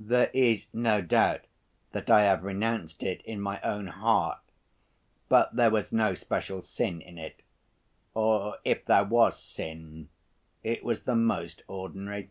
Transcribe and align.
"There 0.00 0.30
is 0.32 0.66
no 0.72 1.02
doubt 1.02 1.44
that 1.90 2.08
I 2.08 2.22
have 2.22 2.42
renounced 2.42 3.02
it 3.02 3.20
in 3.20 3.38
my 3.38 3.60
own 3.60 3.86
heart, 3.88 4.40
but 5.28 5.54
there 5.56 5.68
was 5.70 5.92
no 5.92 6.14
special 6.14 6.62
sin 6.62 7.02
in 7.02 7.16
that. 7.16 7.34
Or 8.14 8.56
if 8.64 8.86
there 8.86 9.04
was 9.04 9.38
sin, 9.38 10.08
it 10.62 10.82
was 10.82 11.02
the 11.02 11.16
most 11.16 11.64
ordinary." 11.68 12.30